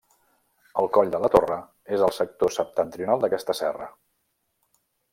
El 0.83 0.89
Coll 0.95 1.11
de 1.15 1.19
la 1.25 1.29
Torre 1.35 1.59
és 1.97 2.07
al 2.07 2.15
sector 2.21 2.57
septentrional 2.57 3.25
d'aquesta 3.27 3.59
serra. 3.63 3.95